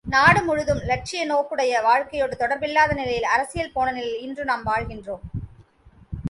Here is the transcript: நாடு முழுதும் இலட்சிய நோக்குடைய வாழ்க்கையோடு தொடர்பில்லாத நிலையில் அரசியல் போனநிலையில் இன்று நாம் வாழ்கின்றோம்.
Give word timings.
நாடு 0.05 0.39
முழுதும் 0.43 0.79
இலட்சிய 0.85 1.21
நோக்குடைய 1.31 1.81
வாழ்க்கையோடு 1.83 2.35
தொடர்பில்லாத 2.35 2.91
நிலையில் 2.93 3.27
அரசியல் 3.35 3.73
போனநிலையில் 3.75 4.23
இன்று 4.25 4.43
நாம் 4.45 4.63
வாழ்கின்றோம். 4.65 5.23